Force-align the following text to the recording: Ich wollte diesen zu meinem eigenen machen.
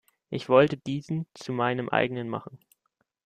Ich 0.31 0.49
wollte 0.49 0.77
diesen 0.77 1.27
zu 1.35 1.53
meinem 1.53 1.87
eigenen 1.87 2.27
machen. 2.27 2.57